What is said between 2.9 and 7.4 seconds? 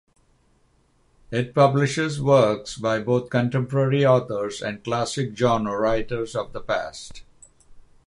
both contemporary authors and classic genre writers of the past.